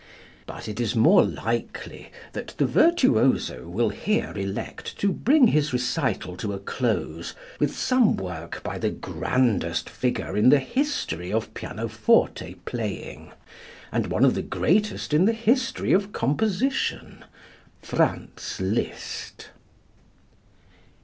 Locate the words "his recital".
5.49-6.35